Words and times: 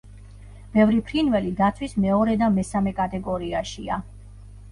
ბევრი 0.75 1.01
ფრინველი 1.09 1.51
დაცვის 1.59 1.93
მეორე 2.07 2.35
და 2.43 2.49
მესამე 2.55 2.95
კატეგორიაშია. 3.01 4.01